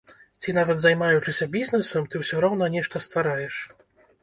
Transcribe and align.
Ці 0.43 0.53
нават 0.57 0.79
займаючыся 0.85 1.47
бізнэсам, 1.57 2.09
ты 2.15 2.23
ўсё 2.23 2.35
роўна 2.47 2.73
нешта 2.79 3.05
ствараеш? 3.09 3.63